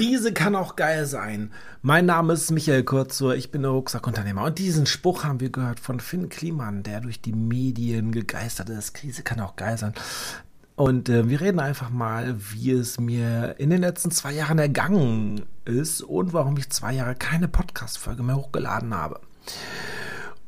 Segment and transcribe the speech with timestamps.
[0.00, 1.52] Krise kann auch geil sein.
[1.82, 4.44] Mein Name ist Michael Kurzur, ich bin der Rucksackunternehmer.
[4.44, 8.94] Und diesen Spruch haben wir gehört von Finn Kliman, der durch die Medien gegeistert ist.
[8.94, 9.92] Krise kann auch geil sein.
[10.74, 15.42] Und äh, wir reden einfach mal, wie es mir in den letzten zwei Jahren ergangen
[15.66, 19.20] ist und warum ich zwei Jahre keine Podcast-Folge mehr hochgeladen habe.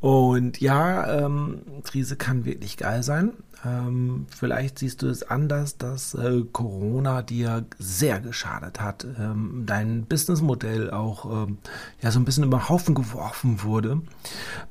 [0.02, 3.34] Und ja, ähm, Krise kann wirklich geil sein.
[3.64, 10.06] Ähm, vielleicht siehst du es anders, dass äh, Corona dir sehr geschadet hat, ähm, dein
[10.06, 11.58] Businessmodell auch ähm,
[12.00, 14.02] ja so ein bisschen über Haufen geworfen wurde.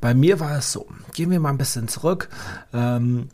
[0.01, 0.85] Bei mir war es so.
[1.13, 2.27] Gehen wir mal ein bisschen zurück.
[2.73, 3.29] Ähm,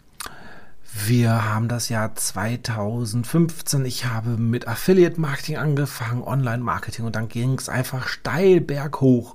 [1.05, 3.85] wir haben das Jahr 2015.
[3.85, 9.33] Ich habe mit Affiliate Marketing angefangen, Online Marketing und dann ging es einfach steil berghoch.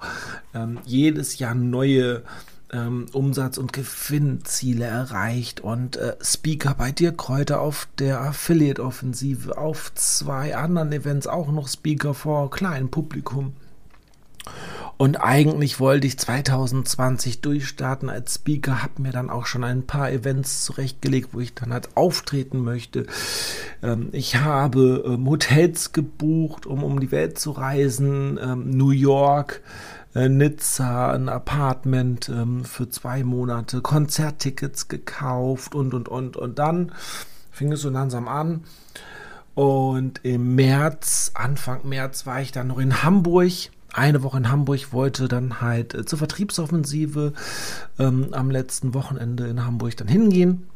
[0.55, 2.23] Ähm, jedes Jahr neue
[2.73, 9.93] ähm, Umsatz- und Gewinnziele erreicht und äh, Speaker bei dir Kräuter auf der Affiliate-Offensive, auf
[9.95, 13.55] zwei anderen Events auch noch Speaker vor kleinem Publikum.
[14.97, 20.11] Und eigentlich wollte ich 2020 durchstarten als Speaker, habe mir dann auch schon ein paar
[20.13, 23.07] Events zurechtgelegt, wo ich dann halt auftreten möchte.
[23.83, 29.63] Ähm, ich habe ähm, Hotels gebucht, um um die Welt zu reisen, ähm, New York,
[30.15, 36.37] Nizza, ein Apartment ähm, für zwei Monate, Konzerttickets gekauft und, und, und.
[36.37, 36.93] Und dann
[37.51, 38.65] fing es so langsam an.
[39.55, 43.53] Und im März, Anfang März, war ich dann noch in Hamburg.
[43.95, 47.33] Eine Woche in Hamburg wollte dann halt äh, zur Vertriebsoffensive
[47.99, 50.67] ähm, am letzten Wochenende in Hamburg dann hingehen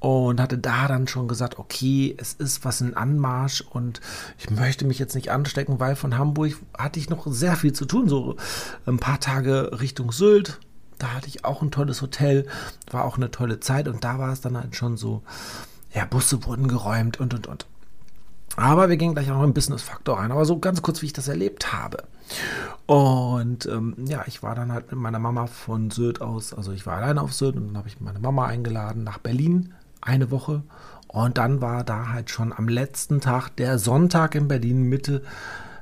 [0.00, 4.00] und hatte da dann schon gesagt, okay, es ist was in Anmarsch und
[4.38, 7.84] ich möchte mich jetzt nicht anstecken, weil von Hamburg hatte ich noch sehr viel zu
[7.84, 8.36] tun, so
[8.86, 10.60] ein paar Tage Richtung Sylt.
[10.98, 12.46] Da hatte ich auch ein tolles Hotel,
[12.90, 15.22] war auch eine tolle Zeit und da war es dann halt schon so,
[15.92, 17.66] ja, Busse wurden geräumt und und und.
[18.56, 21.28] Aber wir gehen gleich auch im Business-Faktor ein, aber so ganz kurz, wie ich das
[21.28, 22.02] erlebt habe.
[22.86, 26.84] Und ähm, ja, ich war dann halt mit meiner Mama von Sylt aus, also ich
[26.84, 29.74] war alleine auf Sylt und dann habe ich meine Mama eingeladen nach Berlin
[30.08, 30.62] eine Woche.
[31.06, 35.22] Und dann war da halt schon am letzten Tag, der Sonntag in Berlin, Mitte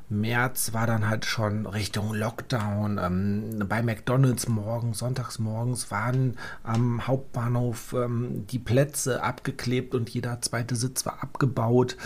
[0.09, 2.99] März, war dann halt schon Richtung Lockdown.
[3.03, 10.41] Ähm, bei McDonalds morgens, sonntags morgens, waren am Hauptbahnhof ähm, die Plätze abgeklebt und jeder
[10.43, 11.97] zweite Sitz war abgebaut.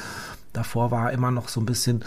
[0.52, 2.04] Davor war immer noch so ein bisschen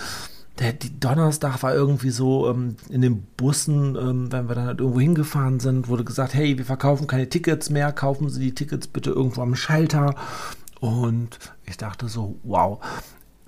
[0.60, 4.80] der die Donnerstag war irgendwie so ähm, in den Bussen, ähm, wenn wir dann halt
[4.80, 8.88] irgendwo hingefahren sind, wurde gesagt, hey, wir verkaufen keine Tickets mehr, kaufen Sie die Tickets
[8.88, 10.16] bitte irgendwo am Schalter.
[10.80, 12.80] Und ich dachte so, wow.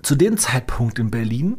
[0.02, 1.58] Zu dem Zeitpunkt in Berlin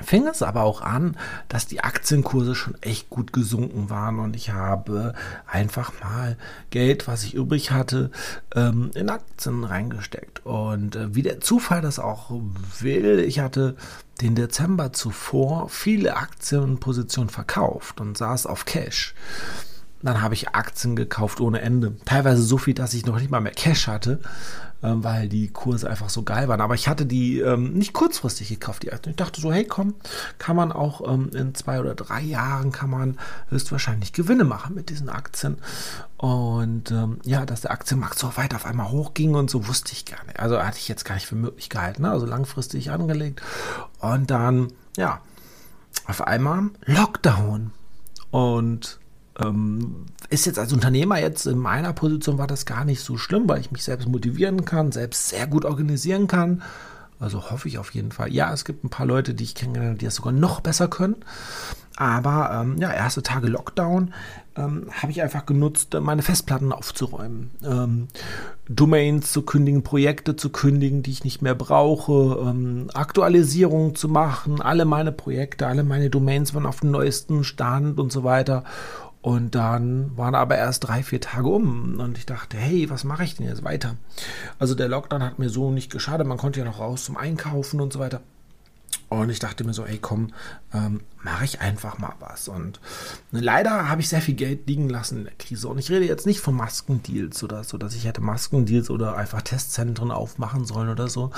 [0.00, 1.16] fing es aber auch an,
[1.48, 5.14] dass die Aktienkurse schon echt gut gesunken waren und ich habe
[5.46, 6.36] einfach mal
[6.70, 8.10] Geld, was ich übrig hatte,
[8.54, 10.44] ähm, in Aktien reingesteckt.
[10.46, 12.30] Und äh, wie der Zufall das auch
[12.80, 13.76] will, ich hatte
[14.20, 19.14] den Dezember zuvor viele Aktienpositionen verkauft und saß auf Cash.
[20.02, 21.96] Dann habe ich Aktien gekauft ohne Ende.
[22.04, 24.20] Teilweise so viel, dass ich noch nicht mal mehr Cash hatte
[24.82, 26.60] ähm, weil die Kurse einfach so geil waren.
[26.60, 29.10] Aber ich hatte die ähm, nicht kurzfristig gekauft, die Aktien.
[29.10, 29.94] Ich dachte so, hey komm,
[30.38, 33.18] kann man auch ähm, in zwei oder drei Jahren kann man
[33.48, 35.58] höchstwahrscheinlich Gewinne machen mit diesen Aktien.
[36.16, 40.04] Und ähm, ja, dass der Aktienmarkt so weit auf einmal hochging und so wusste ich
[40.04, 40.38] gar nicht.
[40.38, 42.02] Also hatte ich jetzt gar nicht für möglich gehalten.
[42.02, 42.10] Ne?
[42.10, 43.42] Also langfristig angelegt.
[44.00, 45.20] Und dann, ja,
[46.06, 47.72] auf einmal Lockdown.
[48.30, 49.00] Und
[49.40, 53.48] ähm, ist jetzt als Unternehmer jetzt in meiner Position war das gar nicht so schlimm,
[53.48, 56.62] weil ich mich selbst motivieren kann, selbst sehr gut organisieren kann.
[57.20, 58.32] Also hoffe ich auf jeden Fall.
[58.32, 61.16] Ja, es gibt ein paar Leute, die ich kenne, die das sogar noch besser können.
[61.96, 64.14] Aber ähm, ja, erste Tage Lockdown
[64.54, 68.06] ähm, habe ich einfach genutzt, meine Festplatten aufzuräumen, ähm,
[68.68, 74.62] Domains zu kündigen, Projekte zu kündigen, die ich nicht mehr brauche, ähm, Aktualisierungen zu machen.
[74.62, 78.62] Alle meine Projekte, alle meine Domains waren auf dem neuesten Stand und so weiter.
[79.28, 83.24] Und dann waren aber erst drei, vier Tage um und ich dachte, hey, was mache
[83.24, 83.96] ich denn jetzt weiter?
[84.58, 87.82] Also der Lockdown hat mir so nicht geschadet, man konnte ja noch raus zum Einkaufen
[87.82, 88.22] und so weiter.
[89.10, 90.32] Und ich dachte mir so, ey komm,
[90.72, 92.48] ähm, mache ich einfach mal was.
[92.48, 92.80] Und
[93.30, 95.68] leider habe ich sehr viel Geld liegen lassen in der Krise.
[95.68, 99.42] Und ich rede jetzt nicht von Maskendeals oder so, dass ich hätte Maskendeals oder einfach
[99.42, 101.32] Testzentren aufmachen sollen oder so.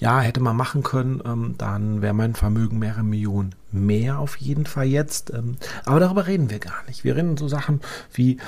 [0.00, 4.64] Ja, hätte man machen können, ähm, dann wäre mein Vermögen mehrere Millionen mehr auf jeden
[4.66, 5.30] Fall jetzt.
[5.30, 7.04] Ähm, aber darüber reden wir gar nicht.
[7.04, 7.80] Wir reden so Sachen
[8.14, 8.38] wie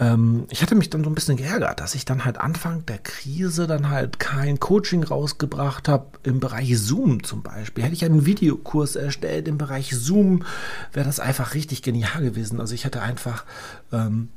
[0.00, 2.98] ähm, ich hatte mich dann so ein bisschen geärgert, dass ich dann halt Anfang der
[2.98, 7.84] Krise dann halt kein Coaching rausgebracht habe im Bereich Zoom zum Beispiel.
[7.84, 10.44] Hätte ich einen Videokurs erstellt im Bereich Zoom,
[10.92, 12.60] wäre das einfach richtig genial gewesen.
[12.60, 13.44] Also ich hätte einfach
[13.92, 14.28] ähm,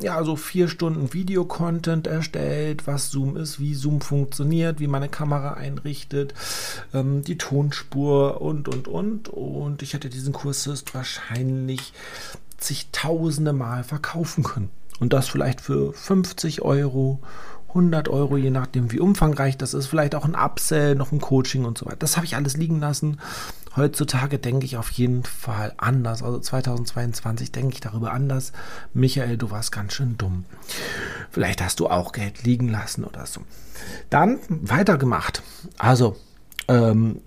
[0.00, 5.54] ja, so vier Stunden Videocontent erstellt, was Zoom ist, wie Zoom funktioniert, wie meine Kamera
[5.54, 6.34] einrichtet,
[6.92, 9.28] ähm, die Tonspur und, und, und.
[9.28, 11.92] Und ich hätte diesen Kurs wahrscheinlich
[12.58, 14.70] zigtausende Mal verkaufen können.
[14.98, 17.20] Und das vielleicht für 50 Euro
[17.76, 19.86] 100 Euro, je nachdem, wie umfangreich das ist.
[19.86, 21.98] Vielleicht auch ein Upsell, noch ein Coaching und so weiter.
[21.98, 23.18] Das habe ich alles liegen lassen.
[23.76, 26.22] Heutzutage denke ich auf jeden Fall anders.
[26.22, 28.52] Also 2022 denke ich darüber anders.
[28.94, 30.46] Michael, du warst ganz schön dumm.
[31.30, 33.42] Vielleicht hast du auch Geld liegen lassen oder so.
[34.08, 35.42] Dann weitergemacht.
[35.76, 36.16] Also,
[36.68, 37.20] ähm,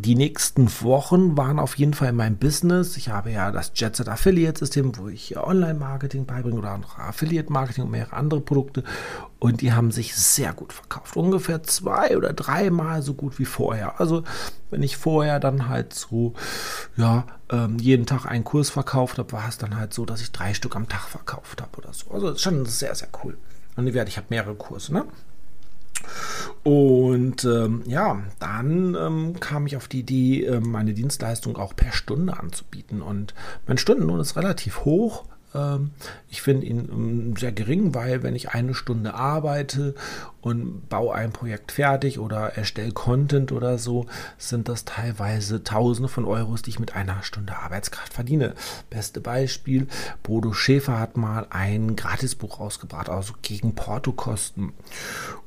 [0.00, 2.96] die nächsten Wochen waren auf jeden Fall in meinem Business.
[2.96, 7.90] Ich habe ja das Jetset Affiliate System, wo ich Online-Marketing beibringe oder auch Affiliate-Marketing und
[7.90, 8.84] mehrere andere Produkte.
[9.38, 11.16] Und die haben sich sehr gut verkauft.
[11.16, 14.00] Ungefähr zwei oder dreimal so gut wie vorher.
[14.00, 14.24] Also,
[14.70, 16.34] wenn ich vorher dann halt so,
[16.96, 20.32] ja, ähm, jeden Tag einen Kurs verkauft habe, war es dann halt so, dass ich
[20.32, 22.10] drei Stück am Tag verkauft habe oder so.
[22.10, 23.36] Also, schon sehr, sehr cool.
[23.76, 25.04] Und ich habe mehrere Kurse, ne?
[26.62, 31.92] Und ähm, ja, dann ähm, kam ich auf die Idee, äh, meine Dienstleistung auch per
[31.92, 33.02] Stunde anzubieten.
[33.02, 33.34] Und
[33.66, 35.24] mein Stundenlohn ist relativ hoch.
[35.54, 35.90] Ähm,
[36.28, 39.94] ich finde ihn ähm, sehr gering, weil wenn ich eine Stunde arbeite
[40.40, 44.06] und baue ein Projekt fertig oder erstelle Content oder so,
[44.38, 48.54] sind das teilweise Tausende von Euros, die ich mit einer Stunde Arbeitskraft verdiene.
[48.88, 49.86] Beste Beispiel,
[50.22, 54.72] Bodo Schäfer hat mal ein Gratisbuch rausgebracht, also gegen Portokosten.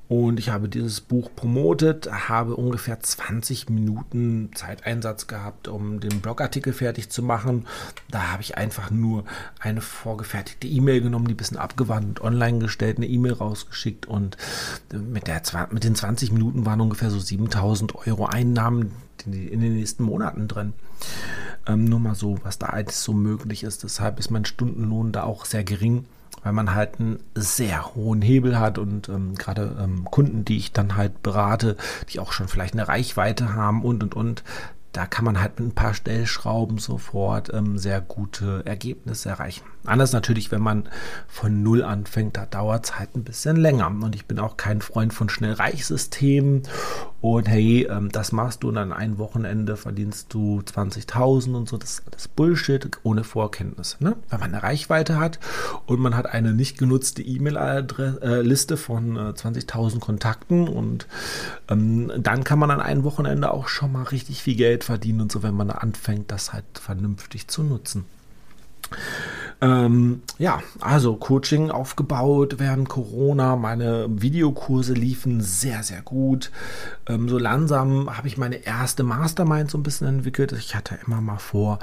[0.09, 6.71] Und ich habe dieses Buch promotet, habe ungefähr 20 Minuten Zeiteinsatz gehabt, um den Blogartikel
[6.71, 7.65] fertig zu machen.
[8.11, 9.23] Da habe ich einfach nur
[9.59, 14.37] eine vorgefertigte E-Mail genommen, die ein bisschen abgewandt, online gestellt, eine E-Mail rausgeschickt und
[14.99, 15.41] mit, der,
[15.71, 18.91] mit den 20 Minuten waren ungefähr so 7000 Euro Einnahmen
[19.25, 20.73] in den nächsten Monaten drin.
[21.67, 23.83] Ähm, nur mal so, was da alles so möglich ist.
[23.83, 26.05] Deshalb ist mein Stundenlohn da auch sehr gering
[26.43, 30.71] weil man halt einen sehr hohen Hebel hat und ähm, gerade ähm, Kunden, die ich
[30.71, 31.77] dann halt berate,
[32.09, 34.43] die auch schon vielleicht eine Reichweite haben und und und,
[34.93, 39.63] da kann man halt mit ein paar Stellschrauben sofort ähm, sehr gute Ergebnisse erreichen.
[39.85, 40.87] Anders natürlich, wenn man
[41.27, 43.87] von Null anfängt, da dauert es halt ein bisschen länger.
[43.87, 46.63] Und ich bin auch kein Freund von Schnellreichsystemen.
[47.19, 51.77] Und hey, ähm, das machst du und an einem Wochenende verdienst du 20.000 und so.
[51.77, 54.01] Das ist alles Bullshit ohne Vorkenntnisse.
[54.01, 54.15] Ne?
[54.29, 55.39] Wenn man eine Reichweite hat
[55.85, 61.07] und man hat eine nicht genutzte E-Mail-Liste äh, von äh, 20.000 Kontakten und
[61.69, 65.31] ähm, dann kann man an einem Wochenende auch schon mal richtig viel Geld verdienen und
[65.31, 68.05] so, wenn man anfängt, das halt vernünftig zu nutzen.
[69.61, 73.55] Ähm, ja, also Coaching aufgebaut während Corona.
[73.55, 76.51] Meine Videokurse liefen sehr, sehr gut.
[77.07, 80.51] Ähm, so langsam habe ich meine erste Mastermind so ein bisschen entwickelt.
[80.51, 81.79] Ich hatte immer mal vor,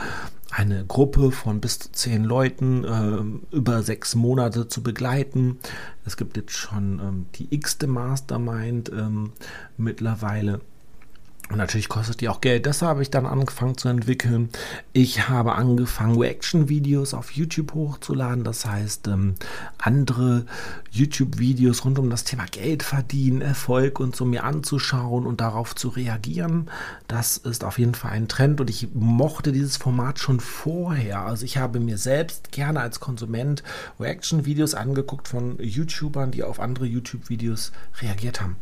[0.50, 5.58] eine Gruppe von bis zu zehn Leuten äh, über sechs Monate zu begleiten.
[6.04, 9.32] Es gibt jetzt schon ähm, die x-te Mastermind ähm,
[9.78, 10.60] mittlerweile.
[11.50, 12.64] Und natürlich kostet die auch Geld.
[12.66, 14.50] Das habe ich dann angefangen zu entwickeln.
[14.92, 18.44] Ich habe angefangen, Reaction-Videos auf YouTube hochzuladen.
[18.44, 19.34] Das heißt, ähm,
[19.78, 20.46] andere
[20.90, 25.88] YouTube-Videos rund um das Thema Geld verdienen, Erfolg und so mir anzuschauen und darauf zu
[25.88, 26.68] reagieren.
[27.06, 31.20] Das ist auf jeden Fall ein Trend und ich mochte dieses Format schon vorher.
[31.20, 33.62] Also ich habe mir selbst gerne als Konsument
[34.00, 38.56] Reaction-Videos angeguckt von YouTubern, die auf andere YouTube-Videos reagiert haben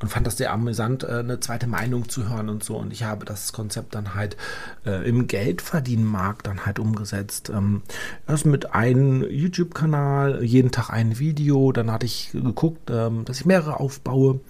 [0.00, 2.76] und fand das sehr amüsant, äh, eine zweite Meinung zu hören und so.
[2.76, 4.36] Und ich habe das Konzept dann halt
[4.84, 7.50] äh, im Geldverdienmarkt dann halt umgesetzt.
[7.50, 7.82] Ähm,
[8.26, 11.53] erst mit einem YouTube-Kanal, jeden Tag ein Video.
[11.72, 14.40] Dann hatte ich geguckt, ähm, dass ich mehrere aufbaue.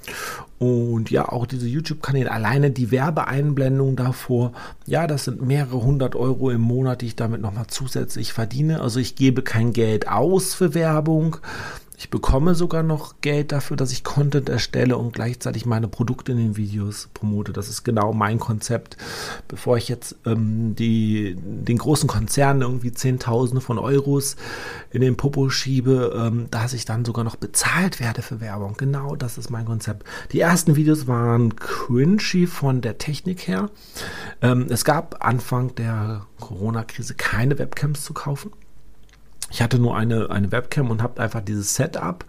[0.59, 4.53] Und ja, auch diese YouTube-Kanäle, alleine die Werbeeinblendung davor,
[4.87, 8.81] ja, das sind mehrere hundert Euro im Monat, die ich damit nochmal zusätzlich verdiene.
[8.81, 11.39] Also ich gebe kein Geld aus für Werbung
[11.97, 16.39] ich bekomme sogar noch Geld dafür, dass ich Content erstelle und gleichzeitig meine Produkte in
[16.39, 17.53] den Videos promote.
[17.53, 18.97] Das ist genau mein Konzept.
[19.47, 24.37] Bevor ich jetzt ähm, die, den großen Konzernen irgendwie Zehntausende von Euros
[24.91, 28.75] in den Popo schiebe, ähm, dass ich dann sogar noch bezahlt werde für Werbung.
[28.77, 30.05] Genau das ist mein Konzept.
[30.33, 33.71] Die ersten Videos waren cringy von der Technik her.
[34.43, 38.51] Ähm, es gab Anfang der Corona-Krise keine Webcams zu kaufen.
[39.51, 42.25] Ich hatte nur eine, eine Webcam und habe einfach dieses Setup,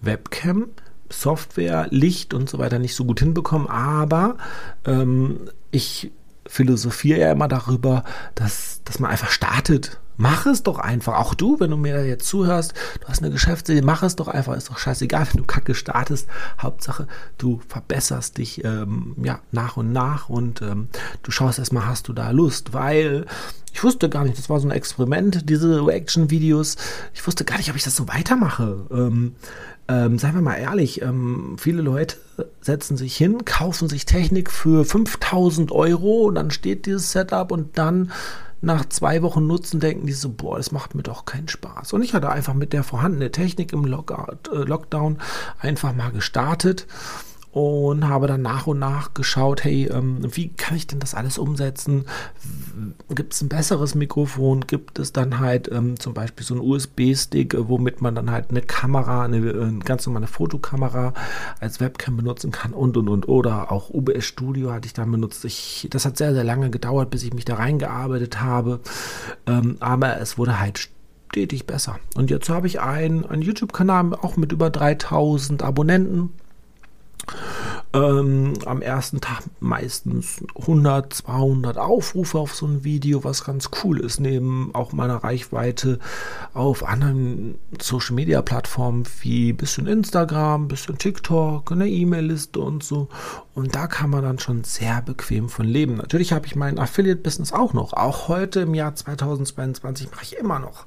[0.00, 0.68] Webcam,
[1.10, 4.36] Software, Licht und so weiter nicht so gut hinbekommen, aber
[4.84, 6.12] ähm, ich
[6.46, 11.16] philosophiere ja immer darüber, dass, dass man einfach startet Mach es doch einfach.
[11.16, 14.56] Auch du, wenn du mir jetzt zuhörst, du hast eine Geschäftsidee, mach es doch einfach.
[14.56, 16.28] Ist doch scheißegal, wenn du kacke startest.
[16.60, 17.06] Hauptsache,
[17.38, 20.88] du verbesserst dich ähm, ja, nach und nach und ähm,
[21.22, 23.26] du schaust erstmal, hast du da Lust, weil
[23.72, 26.76] ich wusste gar nicht, das war so ein Experiment, diese Reaction-Videos.
[27.14, 28.86] Ich wusste gar nicht, ob ich das so weitermache.
[28.90, 29.36] Ähm,
[29.86, 32.16] ähm, seien wir mal ehrlich, ähm, viele Leute
[32.60, 37.78] setzen sich hin, kaufen sich Technik für 5000 Euro und dann steht dieses Setup und
[37.78, 38.10] dann
[38.60, 41.92] nach zwei Wochen Nutzen denken die so, boah, das macht mir doch keinen Spaß.
[41.92, 45.18] Und ich hatte einfach mit der vorhandenen Technik im Lockout, äh, Lockdown
[45.60, 46.86] einfach mal gestartet
[47.58, 51.38] und habe dann nach und nach geschaut, hey, ähm, wie kann ich denn das alles
[51.38, 52.04] umsetzen?
[53.12, 54.60] Gibt es ein besseres Mikrofon?
[54.68, 58.50] Gibt es dann halt ähm, zum Beispiel so einen USB-Stick, äh, womit man dann halt
[58.50, 61.14] eine Kamera, eine, eine äh, ganz normale Fotokamera
[61.58, 63.26] als Webcam benutzen kann und und und.
[63.26, 65.44] Oder auch OBS Studio hatte ich dann benutzt.
[65.44, 68.78] Ich, das hat sehr, sehr lange gedauert, bis ich mich da reingearbeitet habe.
[69.48, 70.90] Ähm, aber es wurde halt
[71.30, 71.98] stetig besser.
[72.14, 76.30] Und jetzt habe ich einen, einen YouTube-Kanal auch mit über 3000 Abonnenten
[77.92, 84.00] ähm, am ersten Tag meistens 100, 200 Aufrufe auf so ein Video, was ganz cool
[84.00, 85.98] ist, neben auch meiner Reichweite
[86.54, 93.08] auf anderen Social Media Plattformen wie bisschen Instagram, bisschen TikTok, eine E-Mail-Liste und so.
[93.54, 95.96] Und da kann man dann schon sehr bequem von leben.
[95.96, 97.92] Natürlich habe ich mein Affiliate-Business auch noch.
[97.92, 100.86] Auch heute im Jahr 2022 mache ich immer noch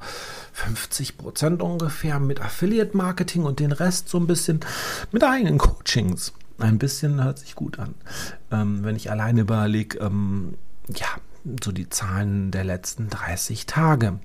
[0.53, 4.59] 50 Prozent ungefähr mit Affiliate-Marketing und den Rest so ein bisschen
[5.11, 6.33] mit eigenen Coachings.
[6.59, 7.95] Ein bisschen hört sich gut an.
[8.51, 10.55] Ähm, wenn ich alleine überlege, ähm,
[10.95, 11.07] ja,
[11.63, 14.19] so die Zahlen der letzten 30 Tage.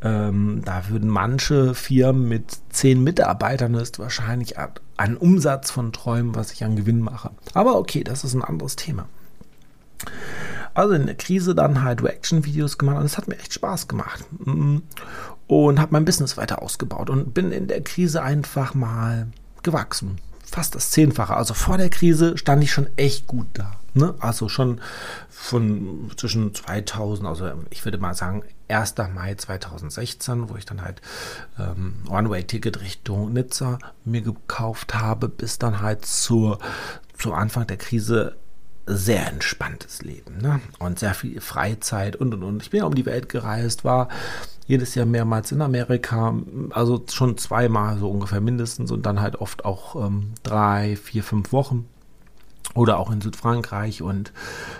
[0.00, 4.54] Ähm, da würden manche Firmen mit zehn Mitarbeitern ist wahrscheinlich
[4.96, 7.32] ein Umsatz von Träumen, was ich an Gewinn mache.
[7.54, 9.08] Aber okay, das ist ein anderes Thema.
[10.74, 14.24] Also in der Krise dann halt Reaction-Videos gemacht und es hat mir echt Spaß gemacht.
[15.48, 19.26] Und habe mein Business weiter ausgebaut und bin in der Krise einfach mal
[19.62, 21.36] gewachsen fast das Zehnfache.
[21.36, 23.76] Also vor der Krise stand ich schon echt gut da.
[23.94, 24.14] Ne?
[24.18, 24.80] Also schon
[25.28, 28.94] von zwischen 2000, also ich würde mal sagen 1.
[29.14, 31.00] Mai 2016, wo ich dann halt
[31.58, 36.58] ähm, One-Way-Ticket Richtung Nizza mir gekauft habe, bis dann halt zur,
[37.16, 38.36] zu Anfang der Krise
[38.88, 40.60] sehr entspanntes Leben ne?
[40.78, 42.62] und sehr viel Freizeit und und und.
[42.62, 44.08] Ich bin ja um die Welt gereist, war
[44.66, 46.34] jedes Jahr mehrmals in Amerika,
[46.70, 51.52] also schon zweimal so ungefähr mindestens und dann halt oft auch ähm, drei, vier, fünf
[51.52, 51.86] Wochen
[52.78, 54.32] oder auch in Südfrankreich und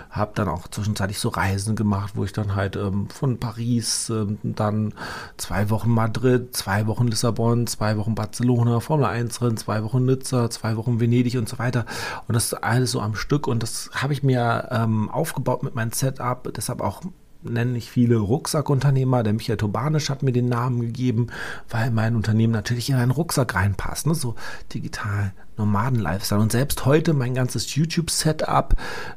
[0.09, 4.39] habe dann auch zwischenzeitlich so Reisen gemacht, wo ich dann halt ähm, von Paris ähm,
[4.41, 4.93] dann
[5.35, 10.49] zwei Wochen Madrid, zwei Wochen Lissabon, zwei Wochen Barcelona, Formel 1 Rennen, zwei Wochen Nizza,
[10.49, 11.85] zwei Wochen Venedig und so weiter.
[12.27, 15.91] Und das alles so am Stück und das habe ich mir ähm, aufgebaut mit meinem
[15.91, 17.01] Setup, deshalb auch
[17.43, 19.23] nennen nicht viele Rucksackunternehmer.
[19.23, 21.27] Der Michael Tobanisch hat mir den Namen gegeben,
[21.69, 24.07] weil mein Unternehmen natürlich in einen Rucksack reinpasst.
[24.07, 24.15] Ne?
[24.15, 24.35] So
[24.73, 26.41] digital Nomaden-Lifestyle.
[26.41, 28.75] Und selbst heute mein ganzes YouTube-Setup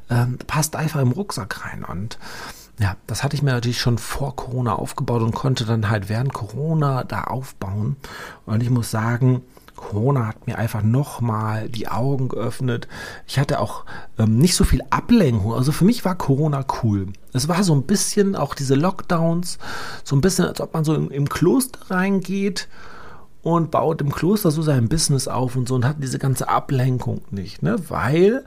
[0.09, 1.83] ähm, passt einfach im Rucksack rein.
[1.83, 2.17] Und
[2.79, 6.33] ja, das hatte ich mir natürlich schon vor Corona aufgebaut und konnte dann halt während
[6.33, 7.97] Corona da aufbauen.
[8.45, 9.43] Und ich muss sagen,
[9.89, 12.87] Corona hat mir einfach nochmal die Augen geöffnet.
[13.27, 13.85] Ich hatte auch
[14.17, 15.53] ähm, nicht so viel Ablenkung.
[15.53, 17.07] Also für mich war Corona cool.
[17.33, 19.57] Es war so ein bisschen auch diese Lockdowns,
[20.03, 22.67] so ein bisschen, als ob man so im, im Kloster reingeht
[23.41, 27.21] und baut im Kloster so sein Business auf und so und hat diese ganze Ablenkung
[27.29, 27.75] nicht, ne?
[27.89, 28.45] Weil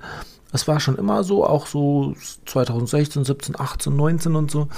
[0.52, 2.14] es war schon immer so, auch so
[2.47, 4.69] 2016, 17, 18, 19 und so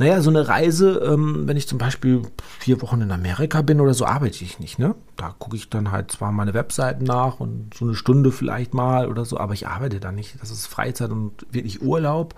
[0.00, 2.22] naja, so eine Reise, ähm, wenn ich zum Beispiel
[2.58, 4.78] vier Wochen in Amerika bin oder so, arbeite ich nicht.
[4.78, 4.94] Ne?
[5.18, 9.08] Da gucke ich dann halt zwar meine Webseiten nach und so eine Stunde vielleicht mal
[9.08, 10.40] oder so, aber ich arbeite da nicht.
[10.40, 12.34] Das ist Freizeit und wirklich Urlaub.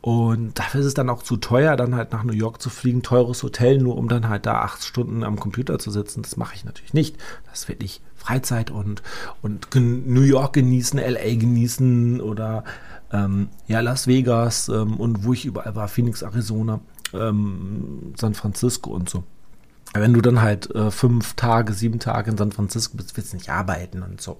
[0.00, 3.04] Und dafür ist es dann auch zu teuer, dann halt nach New York zu fliegen,
[3.04, 6.22] teures Hotel, nur um dann halt da acht Stunden am Computer zu sitzen.
[6.22, 7.18] Das mache ich natürlich nicht.
[7.48, 9.04] Das ist wirklich Freizeit und,
[9.42, 12.64] und New York genießen, LA genießen oder
[13.12, 16.80] ähm, ja, Las Vegas ähm, und wo ich überall war, Phoenix, Arizona
[17.16, 19.24] ähm, San Francisco und so.
[19.94, 23.36] Wenn du dann halt äh, fünf Tage, sieben Tage in San Francisco bist, willst du
[23.36, 24.38] nicht arbeiten und so.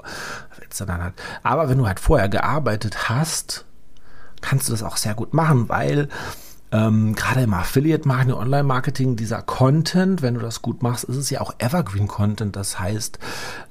[0.79, 1.15] Dann halt.
[1.43, 3.65] Aber wenn du halt vorher gearbeitet hast,
[4.43, 6.09] kannst du das auch sehr gut machen, weil
[6.73, 11.41] ähm, gerade im Affiliate-Marketing, Online-Marketing, dieser Content, wenn du das gut machst, ist es ja
[11.41, 12.57] auch Evergreen-Content.
[12.57, 13.19] Das heißt,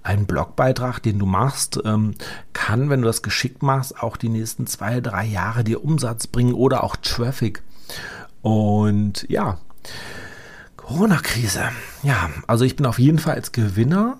[0.01, 2.15] ein Blogbeitrag, den du machst, ähm,
[2.53, 6.53] kann, wenn du das geschickt machst, auch die nächsten zwei, drei Jahre dir Umsatz bringen
[6.53, 7.61] oder auch Traffic.
[8.45, 9.57] Und ja,
[10.77, 11.63] Corona-Krise.
[12.03, 14.19] Ja, also ich bin auf jeden Fall als Gewinner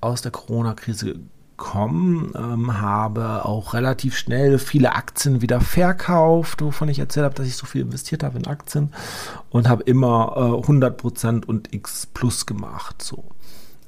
[0.00, 1.14] aus der Corona-Krise
[1.56, 7.46] bekommen, ähm, habe auch relativ schnell viele Aktien wieder verkauft, wovon ich erzählt habe, dass
[7.46, 8.92] ich so viel investiert habe in Aktien
[9.50, 13.02] und habe immer äh, 100% und X plus gemacht.
[13.02, 13.22] So.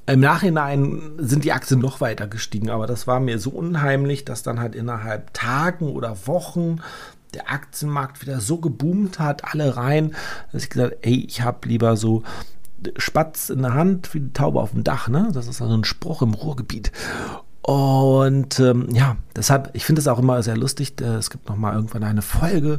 [0.07, 4.45] Im Nachhinein sind die Aktien noch weiter gestiegen, aber das war mir so unheimlich, dass
[4.45, 6.79] dann halt innerhalb Tagen oder Wochen
[7.35, 10.15] der Aktienmarkt wieder so geboomt hat, alle rein,
[10.53, 12.23] dass ich gesagt, ey, ich habe lieber so
[12.97, 15.31] Spatz in der Hand wie die Taube auf dem Dach, ne?
[15.33, 16.93] Das ist also ein Spruch im Ruhrgebiet.
[17.67, 21.01] Und ähm, ja, deshalb, ich finde es auch immer sehr lustig.
[21.01, 22.79] Äh, es gibt noch mal irgendwann eine Folge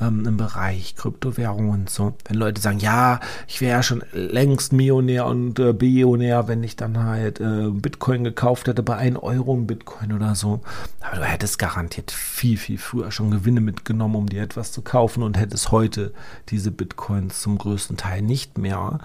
[0.00, 2.14] ähm, im Bereich Kryptowährungen und so.
[2.24, 3.18] Wenn Leute sagen, ja,
[3.48, 8.22] ich wäre ja schon längst Millionär und äh, Billionär, wenn ich dann halt äh, Bitcoin
[8.22, 10.60] gekauft hätte bei 1 Euro im Bitcoin oder so.
[11.00, 15.24] Aber du hättest garantiert viel, viel früher schon Gewinne mitgenommen, um dir etwas zu kaufen
[15.24, 16.14] und hättest heute
[16.50, 19.00] diese Bitcoins zum größten Teil nicht mehr.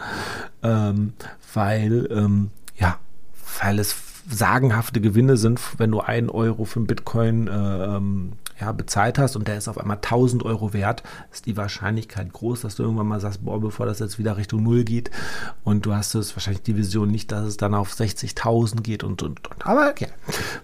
[0.62, 1.14] Ähm,
[1.56, 3.00] weil, ähm, ja,
[3.60, 8.72] weil es sagenhafte Gewinne sind, wenn du einen Euro für einen Bitcoin äh, ähm, ja,
[8.72, 12.76] bezahlt hast und der ist auf einmal 1000 Euro wert, ist die Wahrscheinlichkeit groß, dass
[12.76, 15.12] du irgendwann mal sagst, boah, bevor das jetzt wieder Richtung Null geht
[15.64, 19.22] und du hast es wahrscheinlich die Vision nicht, dass es dann auf 60.000 geht und,
[19.24, 19.68] und, und.
[19.68, 20.08] Aber okay,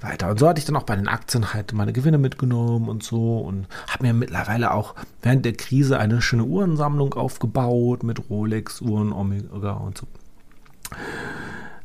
[0.01, 0.29] weiter.
[0.29, 3.39] Und so hatte ich dann auch bei den Aktien halt meine Gewinne mitgenommen und so
[3.39, 9.11] und habe mir mittlerweile auch während der Krise eine schöne Uhrensammlung aufgebaut mit Rolex, Uhren,
[9.11, 10.07] Omega und so.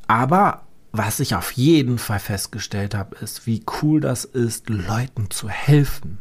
[0.06, 0.62] Aber
[0.96, 6.18] was ich auf jeden Fall festgestellt habe, ist, wie cool das ist, Leuten zu helfen.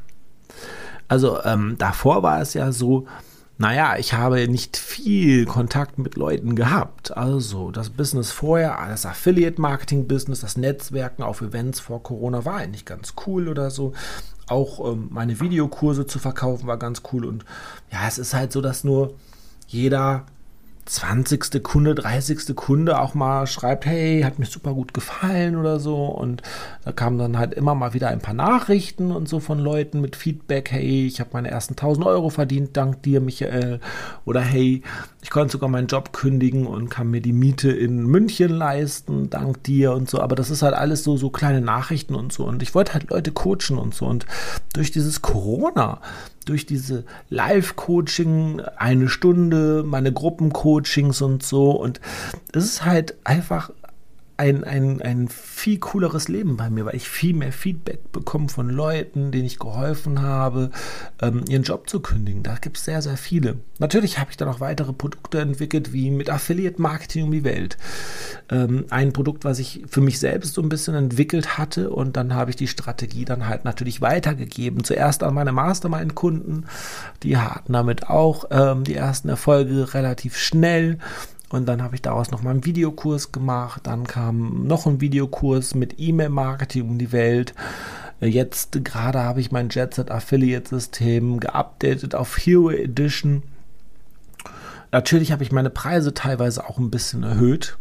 [1.08, 3.06] Also ähm, davor war es ja so,
[3.60, 7.16] naja, ich habe nicht viel Kontakt mit Leuten gehabt.
[7.16, 13.14] Also das Business vorher, das Affiliate-Marketing-Business, das Netzwerken auf Events vor Corona war eigentlich ganz
[13.28, 13.94] cool oder so.
[14.48, 17.26] Auch ähm, meine Videokurse zu verkaufen war ganz cool.
[17.26, 17.46] Und
[17.92, 19.14] ja, es ist halt so, dass nur
[19.68, 20.26] jeder
[20.86, 21.64] 20.
[21.64, 22.56] Kunde, 30.
[22.56, 26.06] Kunde auch mal schreibt, hey, hat mir super gut gefallen oder so.
[26.06, 26.42] Und
[26.84, 30.16] da kamen dann halt immer mal wieder ein paar Nachrichten und so von Leuten mit
[30.16, 33.80] Feedback, hey, ich habe meine ersten 1000 Euro verdient, dank dir, Michael.
[34.26, 34.82] Oder hey,
[35.24, 39.64] ich konnte sogar meinen Job kündigen und kann mir die Miete in München leisten, dank
[39.64, 40.20] dir und so.
[40.20, 42.44] Aber das ist halt alles so, so kleine Nachrichten und so.
[42.44, 44.06] Und ich wollte halt Leute coachen und so.
[44.06, 44.26] Und
[44.74, 46.02] durch dieses Corona,
[46.46, 51.72] durch diese Live-Coaching, eine Stunde, meine Gruppencoachings und so.
[51.72, 52.02] Und
[52.52, 53.72] es ist halt einfach
[54.36, 58.70] ein, ein, ein viel cooleres Leben bei mir, weil ich viel mehr Feedback bekomme von
[58.70, 60.72] Leuten, denen ich geholfen habe,
[61.22, 62.42] ähm, ihren Job zu kündigen.
[62.42, 63.60] Da gibt es sehr, sehr viele.
[63.78, 67.78] Natürlich habe ich dann auch weitere Produkte entwickelt, wie mit Affiliate Marketing um die Welt.
[68.50, 72.34] Ähm, ein Produkt, was ich für mich selbst so ein bisschen entwickelt hatte und dann
[72.34, 74.84] habe ich die Strategie dann halt natürlich weitergegeben.
[74.84, 76.66] Zuerst an meine Mastermind-Kunden,
[77.22, 80.98] die hatten damit auch ähm, die ersten Erfolge relativ schnell.
[81.54, 83.82] Und dann habe ich daraus nochmal einen Videokurs gemacht.
[83.84, 87.54] Dann kam noch ein Videokurs mit E-Mail-Marketing um die Welt.
[88.20, 93.44] Jetzt gerade habe ich mein JetSet Affiliate System geupdatet auf Hero Edition.
[94.92, 97.78] Natürlich habe ich meine Preise teilweise auch ein bisschen erhöht.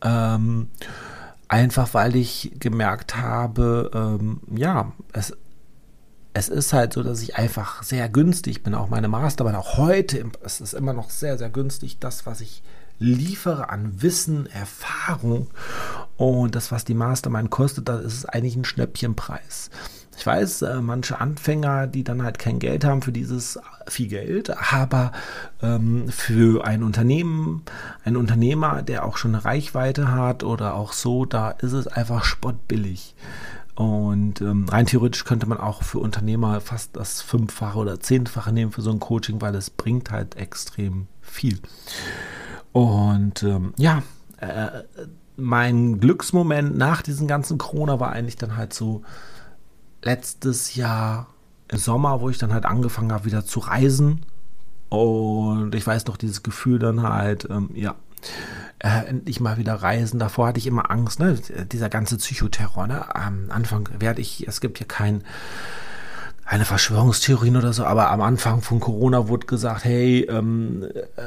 [0.00, 0.68] Ähm,
[1.48, 5.36] einfach weil ich gemerkt habe, ähm, ja, es,
[6.34, 8.76] es ist halt so, dass ich einfach sehr günstig bin.
[8.76, 12.62] Auch meine Mastermind, auch heute, es ist immer noch sehr, sehr günstig, das, was ich
[12.98, 15.48] liefere an Wissen, Erfahrung
[16.16, 19.70] und das, was die Mastermind kostet, das ist eigentlich ein Schnäppchenpreis.
[20.18, 23.56] Ich weiß, äh, manche Anfänger, die dann halt kein Geld haben für dieses
[23.86, 25.12] viel Geld, aber
[25.62, 27.62] ähm, für ein Unternehmen,
[28.02, 32.24] ein Unternehmer, der auch schon eine Reichweite hat oder auch so, da ist es einfach
[32.24, 33.14] spottbillig.
[33.76, 38.72] Und ähm, rein theoretisch könnte man auch für Unternehmer fast das Fünffache oder Zehnfache nehmen
[38.72, 41.60] für so ein Coaching, weil es bringt halt extrem viel.
[42.78, 44.04] Und ähm, ja,
[44.36, 44.84] äh,
[45.34, 49.02] mein Glücksmoment nach diesem ganzen Corona war eigentlich dann halt so
[50.00, 51.26] letztes Jahr
[51.66, 54.24] im Sommer, wo ich dann halt angefangen habe, wieder zu reisen.
[54.90, 57.96] Und ich weiß noch, dieses Gefühl dann halt, ähm, ja,
[58.78, 60.20] äh, endlich mal wieder reisen.
[60.20, 61.36] Davor hatte ich immer Angst, ne?
[61.72, 63.12] Dieser ganze Psychoterror, ne?
[63.12, 65.24] Am Anfang werde ich, es gibt ja kein
[66.48, 70.86] eine Verschwörungstheorien oder so, aber am Anfang von Corona wurde gesagt, hey, ähm,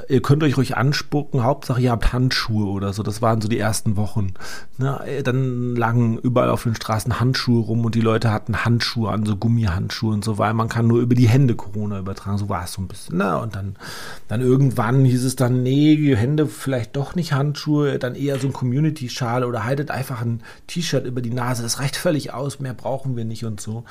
[0.10, 3.04] ihr könnt euch ruhig anspucken, Hauptsache ihr habt Handschuhe oder so.
[3.04, 4.34] Das waren so die ersten Wochen.
[4.80, 5.00] Ne?
[5.24, 9.36] Dann lagen überall auf den Straßen Handschuhe rum und die Leute hatten Handschuhe an, so
[9.36, 12.40] Gummihandschuhe und so, weil man kann nur über die Hände Corona übertragen.
[12.40, 13.18] So war es so ein bisschen.
[13.18, 13.38] Ne?
[13.38, 13.76] Und dann,
[14.28, 18.54] dann irgendwann hieß es dann, nee, Hände vielleicht doch nicht Handschuhe, dann eher so ein
[18.54, 21.62] Community-Schal oder haltet einfach ein T-Shirt über die Nase.
[21.62, 23.84] Das reicht völlig aus, mehr brauchen wir nicht und so.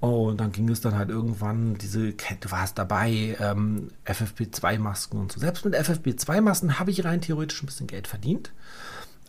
[0.00, 5.18] Oh, und dann ging es dann halt irgendwann, diese Kette war es dabei, ähm, FFP2-Masken
[5.18, 5.40] und so.
[5.40, 8.52] Selbst mit FFP2-Masken habe ich rein theoretisch ein bisschen Geld verdient.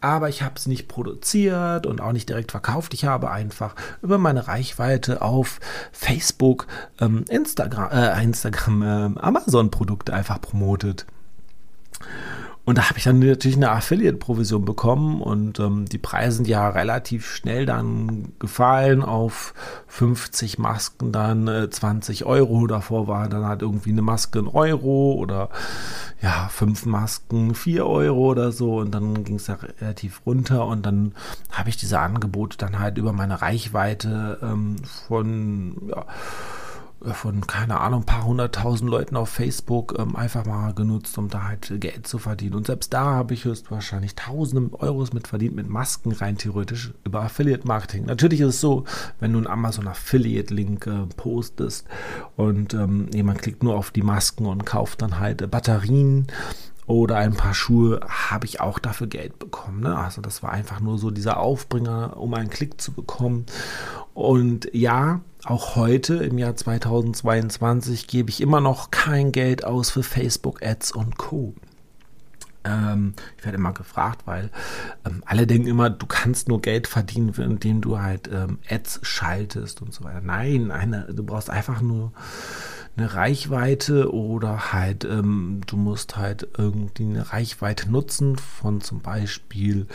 [0.01, 2.93] aber ich habe es nicht produziert und auch nicht direkt verkauft.
[2.93, 5.60] Ich habe einfach über meine Reichweite auf
[5.91, 6.67] Facebook,
[7.01, 11.05] ähm, Instagram, äh, Instagram äh, Amazon-Produkte einfach promotet.
[12.69, 16.69] Und da habe ich dann natürlich eine Affiliate-Provision bekommen und ähm, die Preise sind ja
[16.69, 19.55] relativ schnell dann gefallen auf
[19.88, 22.67] 50 Masken dann äh, 20 Euro.
[22.67, 25.49] Davor war dann halt irgendwie eine Maske ein Euro oder
[26.21, 30.86] ja, fünf Masken 4 Euro oder so und dann ging es ja relativ runter und
[30.86, 31.15] dann
[31.51, 34.75] habe ich diese Angebote dann halt über meine Reichweite ähm,
[35.08, 36.05] von ja,
[37.01, 41.43] von, keine Ahnung, ein paar hunderttausend Leuten auf Facebook ähm, einfach mal genutzt, um da
[41.47, 42.55] halt Geld zu verdienen.
[42.55, 47.21] Und selbst da habe ich höchstwahrscheinlich tausende Euros mit verdient, mit Masken rein theoretisch über
[47.21, 48.05] Affiliate Marketing.
[48.05, 48.83] Natürlich ist es so,
[49.19, 51.88] wenn du einen Amazon Affiliate Link äh, postest
[52.35, 56.27] und ähm, jemand klickt nur auf die Masken und kauft dann halt äh, Batterien
[56.89, 59.82] oder ein paar Schuhe habe ich auch dafür Geld bekommen.
[59.82, 59.95] Ne?
[59.95, 63.45] Also das war einfach nur so dieser Aufbringer, um einen Klick zu bekommen.
[64.15, 70.02] Und ja, auch heute im Jahr 2022 gebe ich immer noch kein Geld aus für
[70.02, 71.54] Facebook Ads und Co.
[72.63, 74.49] Ähm, ich werde immer gefragt, weil
[75.06, 79.84] ähm, alle denken immer, du kannst nur Geld verdienen, indem du halt ähm, Ads schaltest
[79.84, 80.21] und so weiter.
[80.21, 82.13] Nein, eine, du brauchst einfach nur
[82.99, 89.88] eine Reichweite oder halt ähm, du musst halt irgendwie eine Reichweite nutzen von zum Beispiel,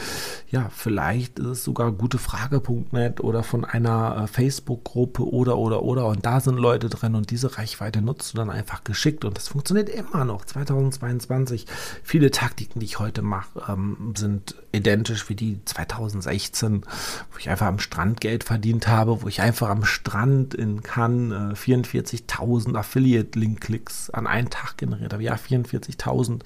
[0.48, 6.24] ja, vielleicht ist es sogar gutefrage.net oder von einer äh, Facebook-Gruppe oder oder oder und
[6.24, 9.90] da sind Leute drin und diese Reichweite nutzt du dann einfach geschickt und das funktioniert
[9.90, 11.66] immer noch 2022.
[12.02, 16.82] Viele Taktiken, die ich heute mache, ähm, sind identisch wie die 2016,
[17.32, 21.52] wo ich einfach am Strand Geld verdient habe, wo ich einfach am Strand in Cannes
[21.52, 25.22] äh, 44.000 Affiliate-Link-Klicks an einen Tag generiert habe.
[25.22, 26.42] Ja, 44.000.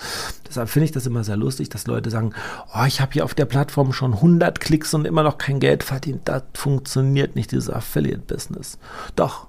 [0.49, 2.33] Deshalb finde ich das immer sehr lustig, dass Leute sagen,
[2.75, 5.83] oh, ich habe hier auf der Plattform schon 100 Klicks und immer noch kein Geld
[5.83, 6.23] verdient.
[6.25, 8.79] Das funktioniert nicht, dieses Affiliate-Business.
[9.15, 9.49] Doch,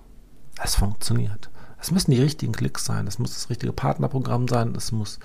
[0.62, 1.50] es funktioniert.
[1.82, 5.20] Es müssen die richtigen Klicks sein, es muss das richtige Partnerprogramm sein, es muss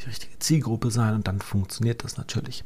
[0.00, 2.62] die richtige Zielgruppe sein und dann funktioniert das natürlich.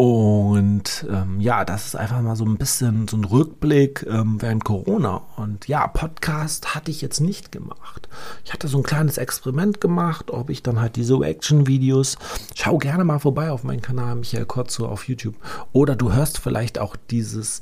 [0.00, 4.64] Und ähm, ja, das ist einfach mal so ein bisschen so ein Rückblick ähm, während
[4.64, 5.26] Corona.
[5.34, 8.08] Und ja, Podcast hatte ich jetzt nicht gemacht.
[8.44, 12.16] Ich hatte so ein kleines Experiment gemacht, ob ich dann halt diese Action-Videos.
[12.54, 15.34] Schau gerne mal vorbei auf meinen Kanal Michael Kotzo auf YouTube.
[15.72, 17.60] Oder du hörst vielleicht auch dieses,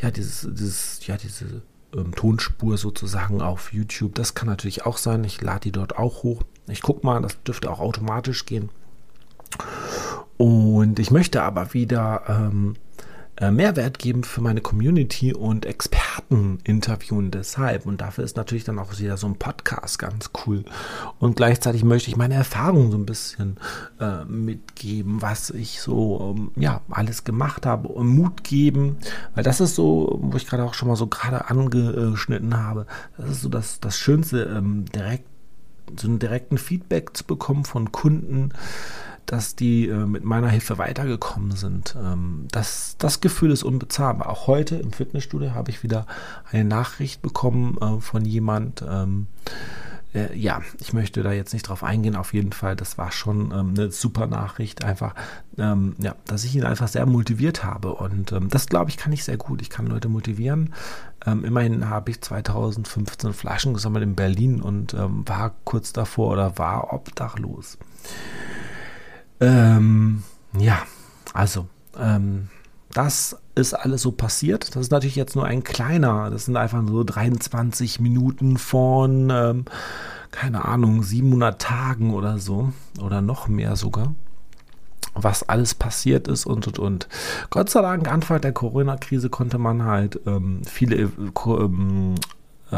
[0.00, 1.62] ja, dieses, dieses, ja, diese
[1.96, 4.14] ähm, Tonspur sozusagen auf YouTube.
[4.14, 5.24] Das kann natürlich auch sein.
[5.24, 6.44] Ich lade die dort auch hoch.
[6.68, 8.70] Ich guck mal, das dürfte auch automatisch gehen.
[10.36, 12.74] Und ich möchte aber wieder ähm,
[13.36, 17.86] äh, Mehrwert geben für meine Community und Experten interviewen deshalb.
[17.86, 20.64] Und dafür ist natürlich dann auch wieder so ein Podcast ganz cool.
[21.18, 23.56] Und gleichzeitig möchte ich meine Erfahrungen so ein bisschen
[24.00, 28.98] äh, mitgeben, was ich so ähm, ja alles gemacht habe und Mut geben,
[29.34, 32.86] weil das ist so, wo ich gerade auch schon mal so gerade angeschnitten habe.
[33.16, 35.26] Das ist so das, das Schönste, ähm, direkt
[35.98, 38.52] so einen direkten Feedback zu bekommen von Kunden
[39.26, 41.96] dass die äh, mit meiner Hilfe weitergekommen sind.
[41.98, 44.28] Ähm, das, das Gefühl ist unbezahlbar.
[44.28, 46.06] Auch heute im Fitnessstudio habe ich wieder
[46.50, 48.84] eine Nachricht bekommen äh, von jemand.
[48.88, 49.28] Ähm,
[50.14, 52.16] äh, ja, ich möchte da jetzt nicht drauf eingehen.
[52.16, 54.84] Auf jeden Fall, das war schon ähm, eine super Nachricht.
[54.84, 55.14] Einfach,
[55.56, 57.94] ähm, ja, dass ich ihn einfach sehr motiviert habe.
[57.94, 59.62] Und ähm, das, glaube ich, kann ich sehr gut.
[59.62, 60.74] Ich kann Leute motivieren.
[61.24, 66.92] Ähm, immerhin habe ich 2015 Flaschen gesammelt in Berlin und war kurz davor oder war
[66.92, 67.78] obdachlos.
[69.42, 70.22] Ähm,
[70.56, 70.82] ja,
[71.34, 71.66] also,
[71.98, 72.48] ähm,
[72.92, 74.74] das ist alles so passiert.
[74.76, 79.64] Das ist natürlich jetzt nur ein kleiner, das sind einfach so 23 Minuten von, ähm,
[80.30, 84.14] keine Ahnung, 700 Tagen oder so, oder noch mehr sogar
[85.14, 87.08] was alles passiert ist und und und.
[87.50, 91.08] Gott sei Dank, Anfang der Corona-Krise konnte man halt ähm, viele äh,
[91.46, 92.14] ähm,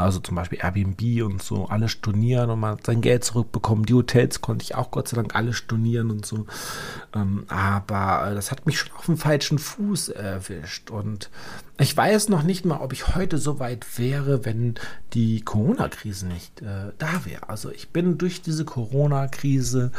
[0.02, 3.86] also zum Beispiel Airbnb und so, alles stornieren und man sein Geld zurückbekommen.
[3.86, 6.46] Die Hotels konnte ich auch Gott sei Dank alle stornieren und so.
[7.14, 10.90] Ähm, aber das hat mich schon auf dem falschen Fuß erwischt.
[10.90, 11.30] Und
[11.78, 14.74] ich weiß noch nicht mal, ob ich heute so weit wäre, wenn
[15.12, 17.48] die Corona-Krise nicht äh, da wäre.
[17.48, 19.92] Also ich bin durch diese Corona-Krise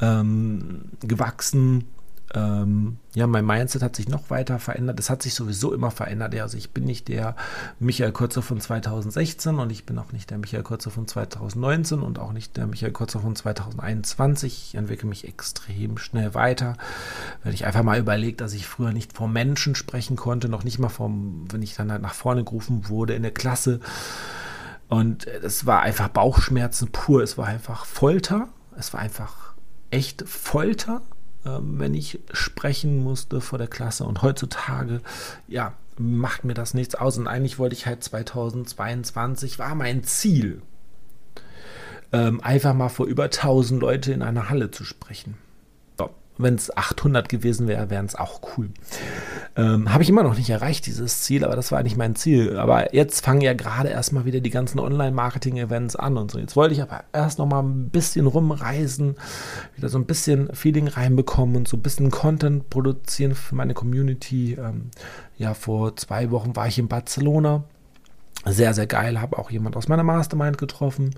[0.00, 1.84] ähm, gewachsen
[2.34, 4.98] ähm, ja, mein Mindset hat sich noch weiter verändert.
[4.98, 6.34] Es hat sich sowieso immer verändert.
[6.34, 7.36] Also ich bin nicht der
[7.78, 12.18] Michael Kürzer von 2016 und ich bin auch nicht der Michael Kürzer von 2019 und
[12.18, 14.70] auch nicht der Michael Kürzer von 2021.
[14.70, 16.76] Ich entwickle mich extrem schnell weiter.
[17.44, 20.80] Wenn ich einfach mal überlege, dass ich früher nicht vor Menschen sprechen konnte, noch nicht
[20.80, 23.78] mal vom, wenn ich dann halt nach vorne gerufen wurde in der Klasse.
[24.88, 27.22] Und es war einfach Bauchschmerzen pur.
[27.22, 28.48] Es war einfach Folter.
[28.76, 29.54] Es war einfach
[29.90, 31.00] echt Folter
[31.44, 34.04] wenn ich sprechen musste vor der Klasse.
[34.04, 35.00] Und heutzutage,
[35.46, 37.18] ja, macht mir das nichts aus.
[37.18, 40.62] Und eigentlich wollte ich halt 2022, war mein Ziel,
[42.12, 45.36] ähm, einfach mal vor über 1000 Leute in einer Halle zu sprechen.
[46.36, 48.70] Wenn es 800 gewesen wäre, wären es auch cool.
[49.56, 52.56] Ähm, Habe ich immer noch nicht erreicht, dieses Ziel, aber das war eigentlich mein Ziel.
[52.56, 56.38] Aber jetzt fangen ja gerade erstmal wieder die ganzen Online-Marketing-Events an und so.
[56.38, 59.14] Jetzt wollte ich aber erst noch mal ein bisschen rumreisen,
[59.76, 64.54] wieder so ein bisschen Feeling reinbekommen und so ein bisschen Content produzieren für meine Community.
[64.54, 64.90] Ähm,
[65.36, 67.64] ja, vor zwei Wochen war ich in Barcelona
[68.46, 69.20] sehr, sehr geil.
[69.20, 71.14] Habe auch jemand aus meiner Mastermind getroffen.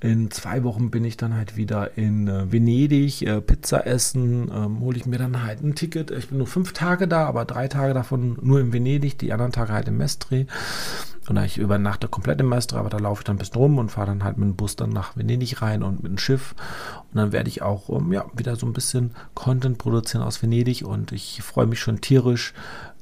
[0.00, 4.80] In zwei Wochen bin ich dann halt wieder in äh, Venedig, äh, Pizza essen, ähm,
[4.80, 6.10] hole ich mir dann halt ein Ticket.
[6.10, 9.52] Ich bin nur fünf Tage da, aber drei Tage davon nur in Venedig, die anderen
[9.52, 10.46] Tage halt im Mestre.
[11.28, 13.90] Und ich übernachte komplett im Mestre, aber da laufe ich dann ein bisschen rum und
[13.90, 16.54] fahre dann halt mit dem Bus dann nach Venedig rein und mit dem Schiff.
[17.12, 20.84] Und dann werde ich auch ähm, ja, wieder so ein bisschen Content produzieren aus Venedig
[20.84, 22.54] und ich freue mich schon tierisch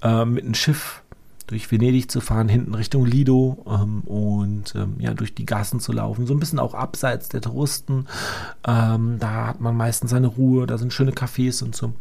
[0.03, 1.03] äh, mit dem Schiff
[1.51, 5.91] durch Venedig zu fahren, hinten Richtung Lido ähm, und ähm, ja, durch die Gassen zu
[5.91, 6.25] laufen.
[6.25, 8.07] So ein bisschen auch abseits der Touristen.
[8.65, 11.93] Ähm, da hat man meistens seine Ruhe, da sind schöne Cafés und so.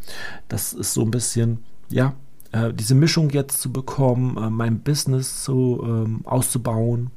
[0.49, 2.13] Das ist so ein bisschen, ja,
[2.51, 7.09] äh, diese Mischung jetzt zu bekommen, äh, mein Business so ähm, auszubauen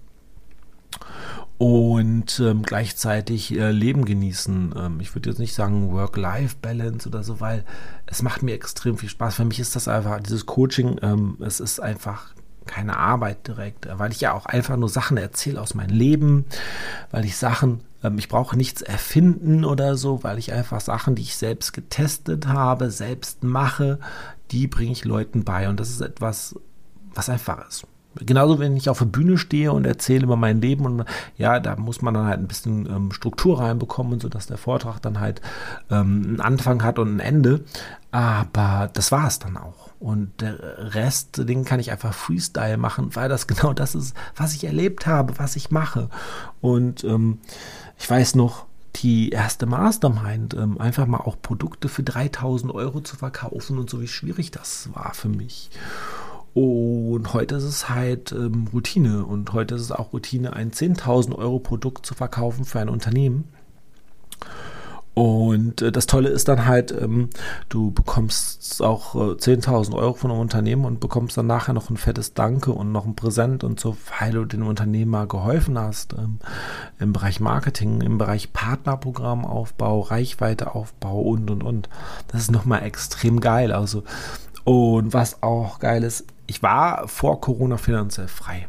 [1.62, 4.74] und ähm, gleichzeitig äh, Leben genießen.
[4.76, 7.64] Ähm, ich würde jetzt nicht sagen Work-Life-Balance oder so, weil
[8.06, 9.36] es macht mir extrem viel Spaß.
[9.36, 12.34] Für mich ist das einfach, dieses Coaching, ähm, es ist einfach
[12.66, 16.46] keine Arbeit direkt, weil ich ja auch einfach nur Sachen erzähle aus meinem Leben,
[17.12, 21.22] weil ich Sachen, ähm, ich brauche nichts erfinden oder so, weil ich einfach Sachen, die
[21.22, 24.00] ich selbst getestet habe, selbst mache,
[24.50, 26.56] die bringe ich Leuten bei und das ist etwas,
[27.14, 27.86] was einfach ist.
[28.16, 31.04] Genauso, wenn ich auf der Bühne stehe und erzähle über mein Leben und
[31.36, 35.20] ja, da muss man dann halt ein bisschen ähm, Struktur reinbekommen, sodass der Vortrag dann
[35.20, 35.40] halt
[35.90, 37.64] ähm, einen Anfang hat und ein Ende.
[38.10, 39.90] Aber das war es dann auch.
[39.98, 44.54] Und der Rest, den kann ich einfach Freestyle machen, weil das genau das ist, was
[44.54, 46.08] ich erlebt habe, was ich mache.
[46.60, 47.38] Und ähm,
[47.98, 53.16] ich weiß noch, die erste Mastermind, ähm, einfach mal auch Produkte für 3000 Euro zu
[53.16, 55.70] verkaufen und so, wie schwierig das war für mich.
[56.54, 59.24] Und heute ist es halt ähm, Routine.
[59.24, 63.44] Und heute ist es auch Routine, ein 10.000 Euro Produkt zu verkaufen für ein Unternehmen.
[65.14, 67.28] Und äh, das Tolle ist dann halt, ähm,
[67.68, 71.98] du bekommst auch äh, 10.000 Euro von einem Unternehmen und bekommst dann nachher noch ein
[71.98, 76.38] fettes Danke und noch ein Präsent und so, weil du dem Unternehmer geholfen hast ähm,
[76.98, 81.90] im Bereich Marketing, im Bereich Partnerprogrammaufbau, Reichweiteaufbau und und und.
[82.28, 83.72] Das ist nochmal extrem geil.
[83.72, 84.04] Also
[84.64, 88.68] und was auch geil ist, ich war vor Corona finanziell frei.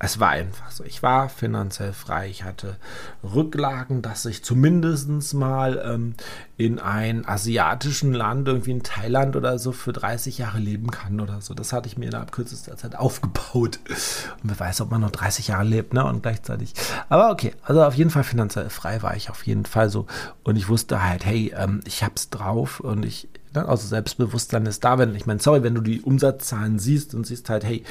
[0.00, 0.84] Es war einfach so.
[0.84, 2.28] Ich war finanziell frei.
[2.28, 2.76] Ich hatte
[3.24, 6.14] Rücklagen, dass ich zumindest mal ähm,
[6.56, 11.40] in einem asiatischen Land, irgendwie in Thailand oder so, für 30 Jahre leben kann oder
[11.40, 11.52] so.
[11.52, 13.80] Das hatte ich mir innerhalb kürzester Zeit aufgebaut.
[14.42, 16.04] Und wer weiß, ob man noch 30 Jahre lebt, ne?
[16.04, 16.74] Und gleichzeitig.
[17.08, 20.06] Aber okay, also auf jeden Fall finanziell frei war ich auf jeden Fall so.
[20.44, 23.66] Und ich wusste halt, hey, ähm, ich hab's drauf und ich, ne?
[23.66, 27.50] also Selbstbewusstsein ist da, wenn, ich meine, sorry, wenn du die Umsatzzahlen siehst und siehst
[27.50, 27.82] halt, hey,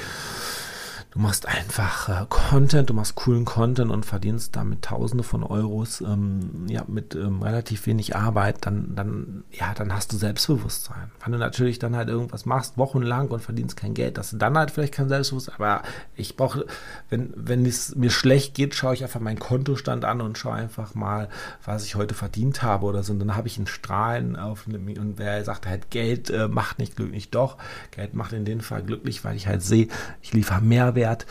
[1.17, 5.99] Du machst einfach äh, Content, du machst coolen Content und verdienst damit Tausende von Euros,
[6.01, 11.09] ähm, ja, mit ähm, relativ wenig Arbeit, dann, dann, ja, dann hast du Selbstbewusstsein.
[11.23, 14.55] Wenn du natürlich dann halt irgendwas machst, wochenlang und verdienst kein Geld, hast du dann
[14.55, 15.81] halt vielleicht kein Selbstbewusstsein, aber
[16.15, 16.67] ich brauche,
[17.09, 20.93] wenn, wenn es mir schlecht geht, schaue ich einfach meinen Kontostand an und schaue einfach
[20.93, 21.29] mal,
[21.65, 23.13] was ich heute verdient habe oder so.
[23.13, 26.95] Und dann habe ich einen Strahlen auf und wer sagt halt, Geld äh, macht nicht
[26.95, 27.57] glücklich, doch,
[27.89, 29.87] Geld macht in dem Fall glücklich, weil ich halt sehe,
[30.21, 31.25] ich liefere Mehrwert Mehrwert.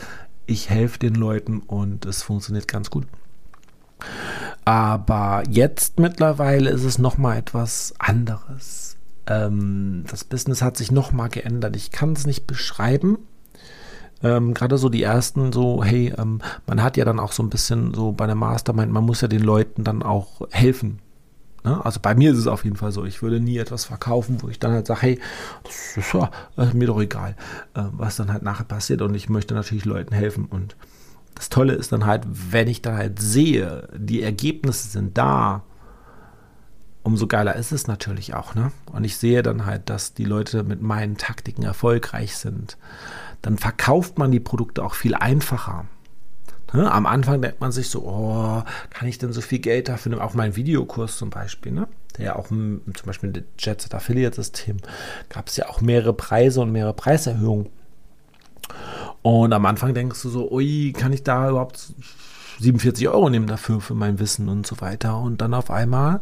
[0.45, 3.05] Ich helfe den Leuten und es funktioniert ganz gut.
[4.63, 8.95] Aber jetzt mittlerweile ist es noch mal etwas anderes.
[9.27, 11.75] Ähm, das Business hat sich noch mal geändert.
[11.75, 13.17] Ich kann es nicht beschreiben.
[14.23, 17.49] Ähm, Gerade so die ersten, so, hey, ähm, man hat ja dann auch so ein
[17.49, 20.99] bisschen so bei der Mastermind, man muss ja den Leuten dann auch helfen.
[21.67, 21.83] Ne?
[21.83, 23.03] Also bei mir ist es auf jeden Fall so.
[23.03, 25.19] Ich würde nie etwas verkaufen, wo ich dann halt sage, hey,
[25.63, 27.35] das ist ja das ist mir doch egal,
[27.73, 29.01] äh, was dann halt nachher passiert.
[29.01, 30.45] Und ich möchte natürlich Leuten helfen.
[30.45, 30.77] Und
[31.35, 35.63] das Tolle ist dann halt, wenn ich dann halt sehe, die Ergebnisse sind da,
[37.03, 38.55] umso geiler ist es natürlich auch.
[38.55, 38.71] Ne?
[38.93, 42.77] Und ich sehe dann halt, dass die Leute mit meinen Taktiken erfolgreich sind.
[43.41, 45.85] Dann verkauft man die Produkte auch viel einfacher.
[46.73, 46.91] Ne?
[46.91, 50.21] Am Anfang denkt man sich so, oh, kann ich denn so viel Geld dafür nehmen?
[50.21, 51.87] Auch mein Videokurs zum Beispiel, ne?
[52.17, 54.77] der ja auch zum Beispiel mit Jetset Affiliate System
[55.29, 57.69] gab es ja auch mehrere Preise und mehrere Preiserhöhungen.
[59.21, 61.93] Und am Anfang denkst du so, ui, kann ich da überhaupt
[62.59, 65.19] 47 Euro nehmen dafür, für mein Wissen und so weiter.
[65.19, 66.21] Und dann auf einmal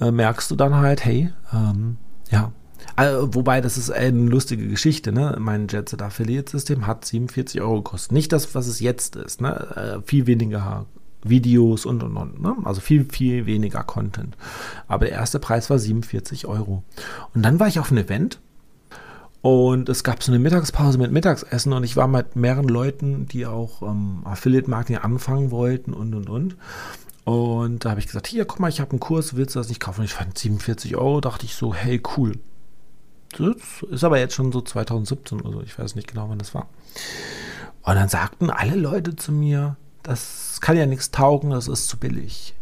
[0.00, 1.96] äh, merkst du dann halt, hey, ähm,
[2.30, 2.52] ja,
[2.96, 5.36] also, wobei, das ist eine lustige Geschichte, ne?
[5.38, 8.12] Mein Jetset Affiliate-System hat 47 Euro gekostet.
[8.12, 10.00] Nicht das, was es jetzt ist, ne?
[10.02, 10.86] Äh, viel weniger
[11.24, 12.40] Videos und und und.
[12.40, 12.54] Ne?
[12.64, 14.36] Also viel, viel weniger Content.
[14.86, 16.84] Aber der erste Preis war 47 Euro.
[17.34, 18.38] Und dann war ich auf einem Event
[19.44, 23.44] und es gab so eine Mittagspause mit Mittagsessen und ich war mit mehreren Leuten, die
[23.44, 26.56] auch ähm, Affiliate-Marketing anfangen wollten und und und.
[27.24, 29.68] Und da habe ich gesagt, hier, guck mal, ich habe einen Kurs, willst du das
[29.68, 30.00] nicht kaufen?
[30.00, 32.38] Und ich fand 47 Euro, dachte ich so, hey, cool.
[33.38, 36.54] Das ist aber jetzt schon so 2017 oder so, ich weiß nicht genau, wann das
[36.54, 36.68] war.
[37.82, 41.98] Und dann sagten alle Leute zu mir, das kann ja nichts taugen, das ist zu
[41.98, 42.54] billig.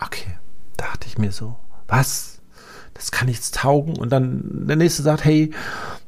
[0.00, 0.38] Okay,
[0.76, 1.56] dachte ich mir so,
[1.88, 2.40] was?
[2.94, 3.96] Das kann nichts taugen.
[3.98, 5.50] Und dann der nächste sagt, hey,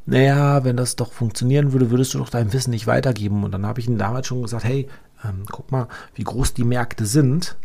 [0.06, 3.44] naja, wenn das doch funktionieren würde, würdest du doch dein Wissen nicht weitergeben.
[3.44, 4.88] Und dann habe ich ihm damals schon gesagt, hey,
[5.24, 7.56] ähm, guck mal, wie groß die Märkte sind.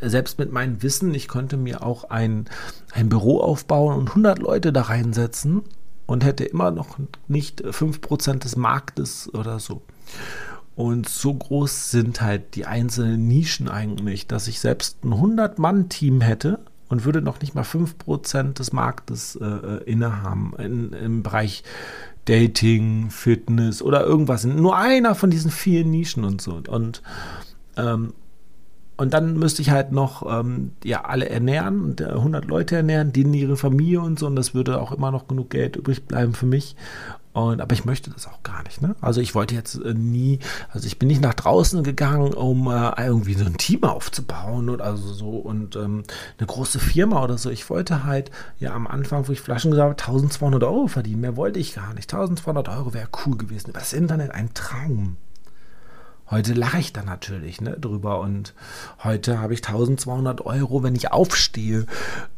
[0.00, 2.46] Selbst mit meinem Wissen, ich könnte mir auch ein,
[2.92, 5.62] ein Büro aufbauen und 100 Leute da reinsetzen
[6.06, 9.82] und hätte immer noch nicht 5% des Marktes oder so.
[10.76, 16.58] Und so groß sind halt die einzelnen Nischen eigentlich, dass ich selbst ein 100-Mann-Team hätte
[16.88, 21.62] und würde noch nicht mal 5% des Marktes äh, äh, innehaben in, im Bereich
[22.24, 24.44] Dating, Fitness oder irgendwas.
[24.44, 26.60] Nur einer von diesen vielen Nischen und so.
[26.68, 27.02] Und,
[27.76, 28.14] ähm,
[28.96, 33.56] und dann müsste ich halt noch ähm, ja, alle ernähren, 100 Leute ernähren, denen ihre
[33.56, 34.26] Familie und so.
[34.26, 36.76] Und das würde auch immer noch genug Geld übrig bleiben für mich.
[37.32, 38.80] Und, aber ich möchte das auch gar nicht.
[38.80, 38.94] Ne?
[39.00, 40.38] Also ich wollte jetzt äh, nie,
[40.70, 44.84] also ich bin nicht nach draußen gegangen, um äh, irgendwie so ein Team aufzubauen oder
[44.84, 46.04] also so und ähm,
[46.38, 47.50] eine große Firma oder so.
[47.50, 48.30] Ich wollte halt
[48.60, 51.22] ja am Anfang, wo ich Flaschen gesagt habe, 1200 Euro verdienen.
[51.22, 52.14] Mehr wollte ich gar nicht.
[52.14, 53.72] 1200 Euro wäre cool gewesen.
[53.72, 55.16] Das Internet ein Traum.
[56.30, 58.54] Heute lache ich da natürlich ne, drüber und
[59.02, 61.84] heute habe ich 1200 Euro, wenn ich aufstehe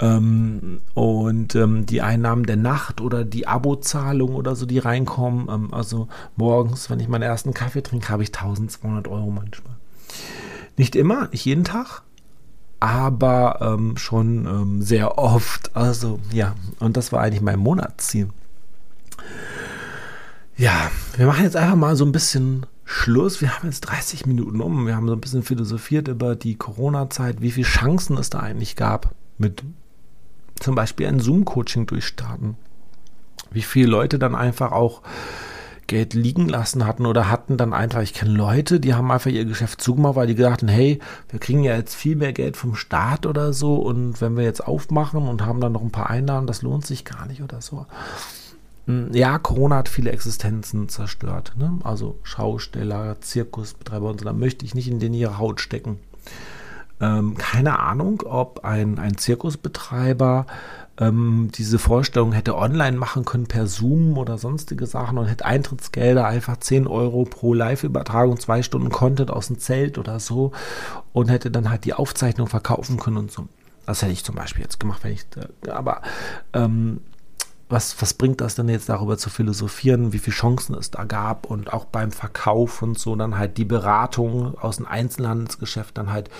[0.00, 5.48] ähm, und ähm, die Einnahmen der Nacht oder die Abozahlung oder so, die reinkommen.
[5.48, 9.76] Ähm, also morgens, wenn ich meinen ersten Kaffee trinke, habe ich 1200 Euro manchmal.
[10.76, 12.02] Nicht immer, nicht jeden Tag,
[12.80, 15.76] aber ähm, schon ähm, sehr oft.
[15.76, 18.30] Also ja, und das war eigentlich mein Monatsziel.
[20.56, 23.40] Ja, wir machen jetzt einfach mal so ein bisschen Schluss.
[23.40, 24.86] Wir haben jetzt 30 Minuten um.
[24.86, 28.76] Wir haben so ein bisschen philosophiert über die Corona-Zeit, wie viele Chancen es da eigentlich
[28.76, 29.64] gab, mit
[30.60, 32.56] zum Beispiel ein Zoom-Coaching durchstarten.
[33.50, 35.02] Wie viele Leute dann einfach auch
[35.88, 39.44] Geld liegen lassen hatten oder hatten dann einfach, ich kenne Leute, die haben einfach ihr
[39.44, 43.26] Geschäft zugemacht, weil die gedachten, hey, wir kriegen ja jetzt viel mehr Geld vom Staat
[43.26, 46.62] oder so und wenn wir jetzt aufmachen und haben dann noch ein paar Einnahmen, das
[46.62, 47.86] lohnt sich gar nicht oder so.
[48.86, 51.52] Hm, ja, Corona hat viele Existenzen zerstört.
[51.58, 51.78] Ne?
[51.84, 55.98] Also Schausteller, Zirkusbetreiber und so, da möchte ich nicht in den ihre Haut stecken.
[57.00, 60.46] Ähm, keine Ahnung, ob ein, ein Zirkusbetreiber
[60.98, 66.26] ähm, diese Vorstellung hätte online machen können per Zoom oder sonstige Sachen und hätte Eintrittsgelder
[66.26, 70.52] einfach 10 Euro pro Live-Übertragung, zwei Stunden Content aus dem Zelt oder so
[71.12, 73.46] und hätte dann halt die Aufzeichnung verkaufen können und so.
[73.84, 76.00] Das hätte ich zum Beispiel jetzt gemacht, wenn ich, äh, aber
[76.54, 77.00] ähm,
[77.68, 81.46] was, was bringt das denn jetzt darüber zu philosophieren, wie viele Chancen es da gab
[81.46, 86.30] und auch beim Verkauf und so dann halt die Beratung aus dem Einzelhandelsgeschäft dann halt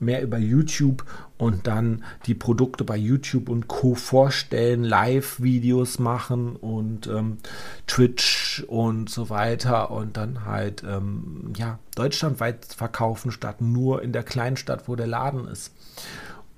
[0.00, 1.04] mehr über YouTube
[1.36, 3.94] und dann die Produkte bei YouTube und Co.
[3.94, 7.38] vorstellen, Live-Videos machen und ähm,
[7.86, 14.22] Twitch und so weiter und dann halt ähm, ja deutschlandweit verkaufen statt nur in der
[14.22, 15.74] Kleinstadt, wo der Laden ist.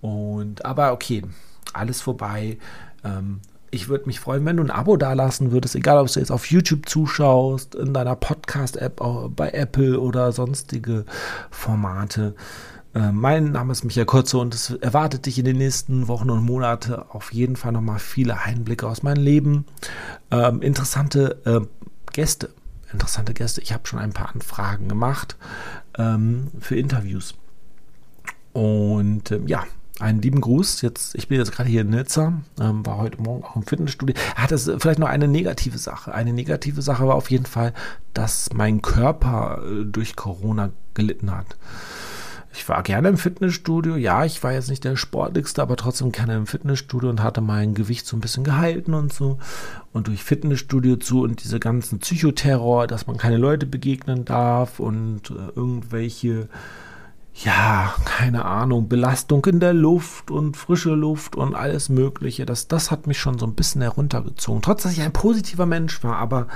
[0.03, 1.23] Und aber okay,
[1.73, 2.59] alles vorbei.
[3.05, 6.33] Ähm, ich würde mich freuen, wenn du ein Abo dalassen würdest, egal ob du jetzt
[6.33, 9.01] auf YouTube zuschaust, in deiner Podcast-App,
[9.37, 11.05] bei Apple oder sonstige
[11.51, 12.35] Formate.
[12.95, 16.45] Äh, mein Name ist Michael Kurze und es erwartet dich in den nächsten Wochen und
[16.45, 19.65] Monaten auf jeden Fall nochmal viele Einblicke aus meinem Leben.
[20.33, 21.61] Ähm, interessante äh,
[22.13, 22.51] Gäste,
[22.93, 23.61] interessante Gäste.
[23.61, 25.37] Ich habe schon ein paar Anfragen gemacht
[25.97, 27.35] ähm, für Interviews.
[28.53, 29.65] Und ähm, ja,
[30.01, 30.83] einen lieben Gruß.
[30.83, 34.15] Jetzt, ich bin jetzt gerade hier in Nizza, ähm, war heute Morgen auch im Fitnessstudio.
[34.37, 36.15] Hat es vielleicht noch eine negative Sache.
[36.15, 37.73] Eine negative Sache war auf jeden Fall,
[38.15, 41.57] dass mein Körper äh, durch Corona gelitten hat.
[42.53, 43.95] Ich war gerne im Fitnessstudio.
[43.95, 47.75] Ja, ich war jetzt nicht der sportlichste, aber trotzdem gerne im Fitnessstudio und hatte mein
[47.75, 49.39] Gewicht so ein bisschen gehalten und so.
[49.93, 55.31] Und durch Fitnessstudio zu und diese ganzen Psychoterror, dass man keine Leute begegnen darf und
[55.31, 56.49] äh, irgendwelche
[57.35, 62.45] ja, keine Ahnung, Belastung in der Luft und frische Luft und alles Mögliche.
[62.45, 64.63] Das, das hat mich schon so ein bisschen heruntergezogen.
[64.63, 66.49] Trotz, dass ich ein positiver Mensch war, aber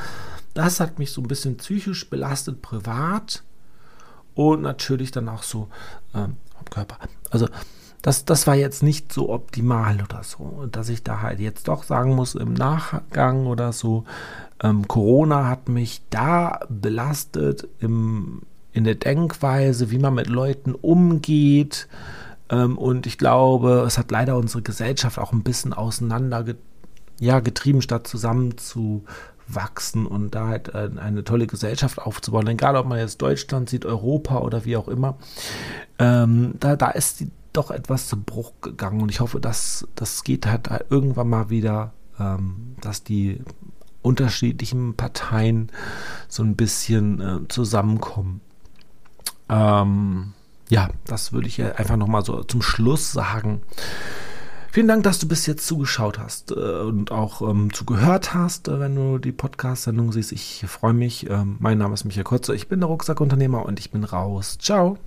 [0.52, 3.42] das hat mich so ein bisschen psychisch belastet, privat
[4.34, 5.68] und natürlich dann auch so
[6.14, 6.98] ähm, am Körper.
[7.30, 7.48] Also
[8.02, 11.84] das, das war jetzt nicht so optimal oder so, dass ich da halt jetzt doch
[11.84, 14.04] sagen muss, im Nachgang oder so,
[14.62, 18.42] ähm, Corona hat mich da belastet im,
[18.74, 21.88] in der Denkweise, wie man mit Leuten umgeht.
[22.50, 26.44] Ähm, und ich glaube, es hat leider unsere Gesellschaft auch ein bisschen auseinander
[27.20, 29.04] ja, getrieben, statt zusammen zu
[29.46, 32.48] wachsen und da halt äh, eine tolle Gesellschaft aufzubauen.
[32.48, 35.16] Egal, ob man jetzt Deutschland sieht, Europa oder wie auch immer.
[35.98, 40.24] Ähm, da, da ist die doch etwas zu Bruch gegangen und ich hoffe, dass das
[40.24, 43.40] geht halt irgendwann mal wieder, ähm, dass die
[44.02, 45.70] unterschiedlichen Parteien
[46.28, 48.40] so ein bisschen äh, zusammenkommen.
[49.48, 50.32] Ähm,
[50.68, 53.62] ja, das würde ich einfach nochmal so zum Schluss sagen.
[54.74, 58.80] Vielen Dank, dass du bis jetzt zugeschaut hast äh, und auch ähm, zugehört hast, äh,
[58.80, 60.32] wenn du die Podcast-Sendung siehst.
[60.32, 61.30] Ich freue mich.
[61.30, 62.56] Ähm, mein Name ist Michael Kotze.
[62.56, 64.58] Ich bin der Rucksackunternehmer und ich bin raus.
[64.58, 64.98] Ciao.